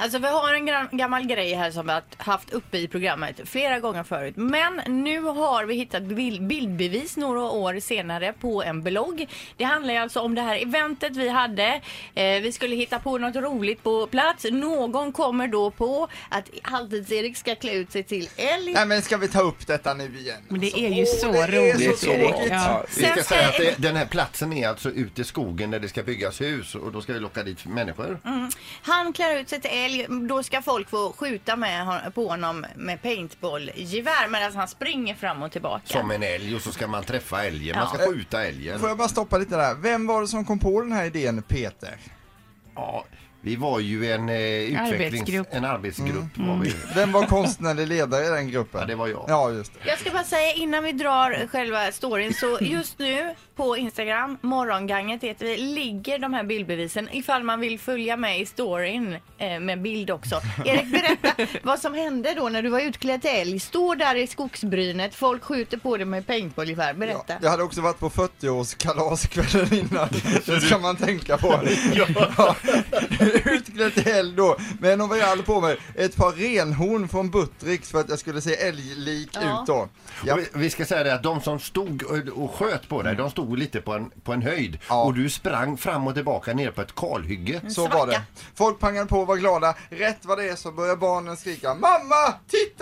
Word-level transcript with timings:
Alltså 0.00 0.18
vi 0.18 0.26
har 0.28 0.54
en 0.54 0.68
gra- 0.68 0.96
gammal 0.96 1.26
grej 1.26 1.54
här 1.54 1.70
som 1.70 1.86
vi 1.86 1.92
har 1.92 2.02
haft 2.16 2.50
uppe 2.52 2.78
i 2.78 2.88
programmet 2.88 3.40
flera 3.44 3.80
gånger 3.80 4.02
förut. 4.02 4.34
Men 4.36 4.80
nu 4.86 5.20
har 5.22 5.64
vi 5.64 5.74
hittat 5.74 6.02
bild- 6.02 6.46
bildbevis 6.46 7.16
några 7.16 7.40
år 7.40 7.80
senare 7.80 8.32
på 8.40 8.62
en 8.62 8.82
blogg. 8.82 9.26
Det 9.56 9.64
handlar 9.64 9.94
ju 9.94 10.00
alltså 10.00 10.20
om 10.20 10.34
det 10.34 10.42
här 10.42 10.62
eventet 10.62 11.16
vi 11.16 11.28
hade. 11.28 11.80
Eh, 12.14 12.40
vi 12.42 12.52
skulle 12.52 12.76
hitta 12.76 12.98
på 12.98 13.18
något 13.18 13.36
roligt 13.36 13.82
på 13.82 14.06
plats. 14.06 14.46
Någon 14.50 15.12
kommer 15.12 15.48
då 15.48 15.70
på 15.70 16.08
att 16.28 16.48
Halvtids-Erik 16.62 17.34
ska 17.36 17.54
klä 17.54 17.72
ut 17.72 17.92
sig 17.92 18.02
till 18.02 18.28
älg. 18.36 18.72
Nej 18.72 18.86
men 18.86 19.02
ska 19.02 19.16
vi 19.16 19.28
ta 19.28 19.40
upp 19.40 19.66
detta 19.66 19.94
nu 19.94 20.04
igen? 20.18 20.36
Men 20.48 20.60
det 20.60 20.66
Alltså, 20.66 20.80
är 20.80 20.88
ju 20.88 21.02
åh, 21.02 21.16
så 21.20 21.32
det 21.32 21.38
är 21.38 21.74
roligt, 21.74 21.98
så 21.98 22.10
Erik. 22.10 22.28
tråkigt. 22.30 22.48
Ja. 22.52 22.84
Vi 22.88 22.94
ska 22.94 23.02
Sen 23.02 23.12
ska 23.12 23.22
säga 23.34 23.48
att 23.48 23.58
jag- 23.58 23.66
det, 23.76 23.82
den 23.88 23.96
här 23.96 24.06
platsen 24.06 24.52
är 24.52 24.68
alltså 24.68 24.90
ute 24.90 25.20
i 25.20 25.24
skogen 25.24 25.70
där 25.70 25.78
det 25.80 25.88
ska 25.88 26.02
byggas 26.02 26.40
hus 26.40 26.74
och 26.74 26.92
då 26.92 27.00
ska 27.00 27.12
vi 27.12 27.20
locka 27.20 27.42
dit 27.42 27.66
människor. 27.66 28.20
Han 28.82 29.12
klär 29.12 29.36
ut 29.40 29.48
sig 29.48 29.60
till 29.60 29.70
älg. 29.70 29.89
Då 30.28 30.42
ska 30.42 30.62
folk 30.62 30.88
få 30.90 31.12
skjuta 31.12 31.56
med, 31.56 32.00
på 32.14 32.28
honom 32.28 32.66
med 32.76 33.02
paintballgevär 33.02 34.28
medan 34.28 34.56
han 34.56 34.68
springer 34.68 35.14
fram 35.14 35.42
och 35.42 35.52
tillbaka. 35.52 35.82
Som 35.86 36.10
en 36.10 36.22
älg 36.22 36.54
och 36.54 36.60
så 36.62 36.72
ska 36.72 36.86
man 36.86 37.04
träffa 37.04 37.44
älgen. 37.44 37.76
Man 37.78 37.88
Ja. 37.92 37.98
ska 37.98 38.12
skjuta 38.12 38.44
älgen. 38.44 38.78
Får 38.80 38.88
jag 38.88 38.98
bara 38.98 39.08
stoppa 39.08 39.38
lite 39.38 39.56
där? 39.56 39.74
Vem 39.74 40.06
var 40.06 40.20
det 40.20 40.28
som 40.28 40.44
kom 40.44 40.58
på 40.58 40.80
den 40.80 40.92
här 40.92 41.04
idén, 41.04 41.42
Peter? 41.42 41.96
Ja, 42.74 43.04
vi 43.40 43.56
var 43.56 43.80
ju 43.80 44.12
en 44.12 44.28
eh, 44.28 44.36
utvecklings... 44.36 45.20
Arbetsgrupp. 45.20 45.46
En 45.50 45.64
arbetsgrupp 45.64 46.38
var 46.38 46.56
vi. 46.56 46.74
Vem 46.94 47.12
var 47.12 47.26
konstnärlig 47.26 47.86
ledare 47.88 48.26
i 48.26 48.28
den 48.28 48.50
gruppen? 48.50 48.80
Ja, 48.80 48.86
det 48.86 48.94
var 48.94 49.08
jag. 49.08 49.24
Ja, 49.28 49.50
just 49.50 49.72
det. 49.74 49.88
Jag 49.88 49.98
ska 49.98 50.10
bara 50.10 50.24
säga 50.24 50.52
innan 50.52 50.84
vi 50.84 50.92
drar 50.92 51.46
själva 51.46 51.92
storyn 51.92 52.34
så 52.34 52.58
just 52.60 52.98
nu 52.98 53.34
på 53.56 53.76
Instagram, 53.76 54.38
morgonganget 54.40 55.22
heter 55.22 55.46
vi, 55.46 55.56
ligger 55.56 56.18
de 56.18 56.34
här 56.34 56.44
bildbevisen 56.44 57.08
ifall 57.12 57.42
man 57.42 57.60
vill 57.60 57.78
följa 57.78 58.16
med 58.16 58.40
i 58.40 58.46
storyn 58.46 59.16
eh, 59.38 59.60
med 59.60 59.82
bild 59.82 60.10
också. 60.10 60.40
Erik 60.64 60.92
berätta 60.92 61.46
vad 61.62 61.78
som 61.78 61.94
hände 61.94 62.34
då 62.36 62.48
när 62.48 62.62
du 62.62 62.68
var 62.68 62.80
utklädd 62.80 63.22
till 63.22 63.30
älg. 63.30 63.60
Står 63.60 63.96
där 63.96 64.14
i 64.14 64.26
skogsbrynet, 64.26 65.14
folk 65.14 65.44
skjuter 65.44 65.76
på 65.76 65.96
dig 65.96 66.06
med 66.06 66.26
paintballgevär. 66.26 66.94
Berätta. 66.94 67.22
Ja, 67.26 67.36
jag 67.42 67.50
hade 67.50 67.62
också 67.62 67.80
varit 67.80 67.98
på 67.98 68.10
40-årskalaskvällen 68.10 69.74
innan, 69.74 70.08
det 70.46 70.60
ska 70.60 70.78
man 70.78 70.96
tänka 70.96 71.36
på. 71.38 71.60
Ja. 71.94 72.56
Utklädd 73.44 73.94
till 73.94 74.08
älg 74.08 74.36
då, 74.36 74.56
med 74.80 74.92
en 74.92 75.00
overall 75.00 75.42
på 75.42 75.60
mig, 75.60 75.76
ett 75.94 76.16
par 76.16 76.32
renhorn 76.32 77.08
från 77.08 77.30
Buttricks 77.30 77.90
för 77.90 78.00
att 78.00 78.08
jag 78.08 78.18
skulle 78.18 78.40
se 78.40 78.54
älglik 78.54 79.28
Ja. 79.32 79.60
ut 79.62 79.66
då. 79.66 79.88
Ja. 80.26 80.34
Och 80.34 80.40
vi, 80.40 80.46
vi 80.54 80.70
ska 80.70 80.84
säga 80.84 81.02
det 81.04 81.14
att 81.14 81.22
de 81.22 81.40
som 81.40 81.60
stod 81.60 82.02
och, 82.02 82.42
och 82.44 82.54
sköt 82.54 82.88
på 82.88 83.02
dig, 83.02 83.16
de 83.16 83.30
stod 83.30 83.58
lite 83.58 83.80
på 83.80 83.92
en, 83.92 84.10
på 84.24 84.32
en 84.32 84.42
höjd. 84.42 84.78
Ja. 84.88 85.02
Och 85.04 85.14
du 85.14 85.30
sprang 85.30 85.76
fram 85.76 86.06
och 86.06 86.14
tillbaka 86.14 86.52
ner 86.54 86.70
på 86.70 86.80
ett 86.82 86.94
kalhygge. 86.94 87.60
Så 87.70 87.88
var 87.88 88.06
det. 88.06 88.22
Folk 88.54 88.78
pangade 88.78 89.06
på 89.06 89.20
och 89.20 89.26
var 89.26 89.36
glada. 89.36 89.74
Rätt 89.90 90.18
vad 90.22 90.38
det 90.38 90.48
är 90.48 90.56
så 90.56 90.72
börjar 90.72 90.96
barnen 90.96 91.36
skrika 91.36 91.74
Mamma! 91.74 92.34
Titta! 92.48 92.79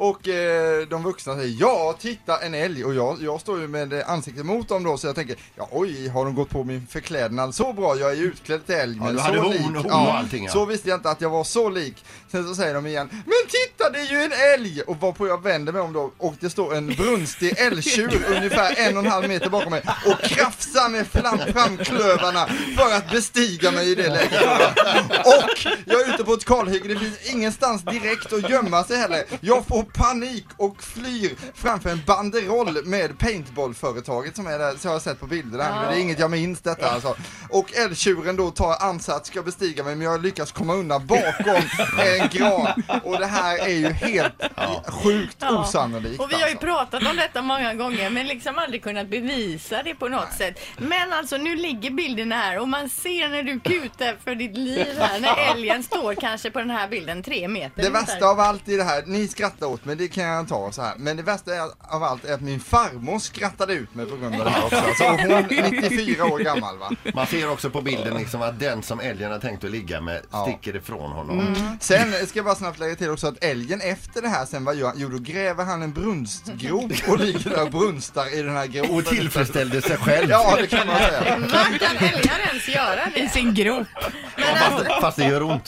Och 0.00 0.28
eh, 0.28 0.86
de 0.88 1.02
vuxna 1.02 1.34
säger 1.36 1.56
Ja, 1.60 1.94
titta 2.00 2.38
en 2.38 2.54
älg! 2.54 2.84
Och 2.84 2.94
jag, 2.94 3.18
jag 3.22 3.40
står 3.40 3.60
ju 3.60 3.68
med 3.68 4.02
ansiktet 4.06 4.46
mot 4.46 4.68
dem 4.68 4.82
då 4.84 4.98
så 4.98 5.06
jag 5.06 5.14
tänker 5.14 5.36
Ja 5.56 5.68
oj, 5.72 6.08
har 6.08 6.24
de 6.24 6.34
gått 6.34 6.50
på 6.50 6.64
min 6.64 6.86
förklädnad 6.90 7.54
så 7.54 7.72
bra? 7.72 7.96
Jag 7.96 8.10
är 8.10 8.14
ju 8.14 8.22
utklädd 8.24 8.66
till 8.66 8.74
älg 8.74 8.96
Ja, 9.00 9.04
men 9.04 9.18
så 9.18 9.22
horn- 9.24 9.52
lik. 9.52 9.60
horn 9.60 9.76
och 9.76 10.14
allting, 10.14 10.44
ja. 10.44 10.50
Så 10.52 10.64
visste 10.64 10.88
jag 10.88 10.96
inte 10.98 11.10
att 11.10 11.20
jag 11.20 11.30
var 11.30 11.44
så 11.44 11.68
lik. 11.70 12.04
Sen 12.32 12.44
så 12.48 12.54
säger 12.54 12.74
de 12.74 12.86
igen 12.86 13.08
Men 13.12 13.32
titta 13.48 13.90
det 13.90 13.98
är 13.98 14.06
ju 14.06 14.22
en 14.22 14.32
älg! 14.54 14.82
Och 14.82 14.96
varpå 15.00 15.28
jag 15.28 15.42
vänder 15.42 15.72
mig 15.72 15.82
om 15.82 15.92
då 15.92 16.12
och 16.18 16.34
det 16.40 16.50
står 16.50 16.74
en 16.74 16.86
brunstig 16.86 17.54
älgtjur 17.58 18.24
ungefär 18.36 18.74
en 18.78 18.96
och 18.96 19.04
en 19.04 19.10
halv 19.10 19.28
meter 19.28 19.50
bakom 19.50 19.70
mig 19.70 19.82
och 20.06 20.20
krafsar 20.28 20.88
med 20.88 21.06
fram, 21.06 21.38
framklövarna 21.38 22.46
för 22.76 22.96
att 22.96 23.10
bestiga 23.10 23.70
mig 23.70 23.90
i 23.90 23.94
det 23.94 24.08
läget. 24.08 24.42
Och 25.26 25.66
jag 25.88 26.00
är 26.08 26.14
ute 26.14 26.24
på 26.24 26.32
ett 26.32 26.44
kalhygge, 26.44 26.88
det 26.94 26.98
finns 27.00 27.30
ingenstans 27.34 27.82
direkt 27.82 28.32
att 28.32 28.50
gömma 28.50 28.84
sig 28.84 28.96
heller. 28.96 29.24
Jag 29.40 29.66
får 29.66 29.82
panik 29.82 30.46
och 30.56 30.82
flyr 30.82 31.32
framför 31.54 31.90
en 31.90 32.02
banderoll 32.06 32.84
med 32.84 33.18
paintballföretaget 33.18 34.36
som 34.36 34.46
är 34.46 34.58
där, 34.58 34.76
så 34.78 34.88
jag 34.88 34.92
har 34.92 35.00
sett 35.00 35.20
på 35.20 35.26
bilderna. 35.26 35.80
Men 35.80 35.88
det 35.90 35.96
är 35.98 36.00
inget 36.02 36.18
jag 36.18 36.30
minns 36.30 36.60
detta 36.60 36.90
alltså. 36.90 37.16
Och 37.50 37.74
älgtjuren 37.74 38.36
då 38.36 38.50
tar 38.50 38.76
ansats, 38.82 39.28
ska 39.28 39.42
bestiga 39.42 39.84
mig, 39.84 39.94
men 39.96 40.04
jag 40.06 40.22
lyckas 40.22 40.52
komma 40.52 40.74
undan 40.74 41.06
bakom 41.06 41.62
en 41.98 42.28
gran. 42.32 42.82
Och 43.04 43.18
det 43.18 43.26
här 43.26 43.58
är 43.58 43.68
ju 43.68 43.88
helt 43.92 44.34
sjukt 44.86 45.36
Ja. 45.40 45.60
osannolikt. 45.62 46.20
Och 46.20 46.30
vi 46.30 46.34
har 46.34 46.40
ju 46.40 46.46
alltså. 46.46 46.66
pratat 46.66 47.06
om 47.06 47.16
detta 47.16 47.42
många 47.42 47.74
gånger 47.74 48.10
men 48.10 48.26
liksom 48.26 48.58
aldrig 48.58 48.82
kunnat 48.82 49.08
bevisa 49.08 49.82
det 49.82 49.94
på 49.94 50.08
något 50.08 50.32
sätt. 50.38 50.60
Men 50.78 51.12
alltså 51.12 51.36
nu 51.36 51.56
ligger 51.56 51.90
bilden 51.90 52.32
här 52.32 52.58
och 52.58 52.68
man 52.68 52.88
ser 52.88 53.28
när 53.28 53.42
du 53.42 53.60
kutar 53.60 54.16
för 54.24 54.34
ditt 54.34 54.56
liv 54.56 54.86
här 54.98 55.20
när 55.20 55.36
älgen 55.52 55.77
står 55.82 56.14
kanske 56.14 56.50
på 56.50 56.58
den 56.58 56.70
här 56.70 56.88
bilden 56.88 57.22
tre 57.22 57.48
meter. 57.48 57.82
Det 57.82 57.90
värsta 57.90 58.26
av 58.26 58.40
allt 58.40 58.68
i 58.68 58.76
det 58.76 58.84
här, 58.84 59.02
ni 59.06 59.28
skrattar 59.28 59.66
åt 59.66 59.84
mig, 59.84 59.96
det 59.96 60.08
kan 60.08 60.24
jag 60.24 60.48
ta 60.48 60.72
så 60.72 60.82
här. 60.82 60.94
Men 60.98 61.16
det 61.16 61.22
värsta 61.22 61.54
är- 61.54 61.70
av 61.94 62.02
allt 62.02 62.24
är 62.24 62.34
att 62.34 62.40
min 62.40 62.60
farmor 62.60 63.18
skrattade 63.18 63.72
ut 63.72 63.94
mig 63.94 64.06
på 64.06 64.16
grund 64.16 64.34
av 64.34 64.44
det 64.44 64.50
här 64.50 64.64
också. 64.64 64.76
Alltså, 64.76 65.04
hon 65.04 65.20
är 65.20 65.70
94 65.80 66.24
år 66.24 66.38
gammal 66.38 66.78
va. 66.78 66.90
Man 67.14 67.26
ser 67.26 67.50
också 67.50 67.70
på 67.70 67.80
bilden 67.82 68.14
liksom 68.16 68.42
att 68.42 68.60
den 68.60 68.82
som 68.82 69.00
älgen 69.00 69.32
har 69.32 69.38
tänkt 69.38 69.64
att 69.64 69.70
ligga 69.70 70.00
med 70.00 70.22
Ja. 70.30 70.44
sticker 70.48 70.76
ifrån 70.78 71.12
honom. 71.12 71.40
Mm. 71.40 71.54
Sen 71.80 72.12
ska 72.26 72.38
jag 72.38 72.44
bara 72.44 72.54
snabbt 72.54 72.78
lägga 72.78 72.94
till 72.96 73.10
också 73.10 73.26
att 73.26 73.44
älgen 73.44 73.80
efter 73.80 74.22
det 74.22 74.28
här 74.28 74.44
sen 74.46 74.64
vad 74.64 74.76
gör 74.76 74.86
han? 74.86 74.96
Jo 74.98 75.08
då 75.08 75.18
gräver 75.18 75.64
han 75.64 75.82
en 75.82 75.92
brunstgrop 75.92 76.92
och 77.08 77.18
ligger 77.18 77.50
där 77.50 77.62
och 77.62 77.70
brunstar 77.70 78.34
i 78.38 78.42
den 78.42 78.56
här 78.56 78.66
gropen. 78.66 78.94
Och 78.96 79.04
tillfredsställde 79.04 79.82
sig 79.82 79.96
själv. 79.96 80.30
Ja 80.30 80.54
det 80.60 80.66
kan 80.66 80.86
man 80.86 80.96
säga. 80.96 81.38
Man 81.38 81.78
kan 81.78 81.96
älgar 81.96 82.38
ens 82.48 82.68
göra 82.68 83.10
I 83.16 83.20
det? 83.22 83.28
sin 83.28 83.54
grop. 83.54 83.86
Fast, 84.36 84.84
fast 85.00 85.16
det 85.16 85.24
gör 85.24 85.42
ont. 85.42 85.67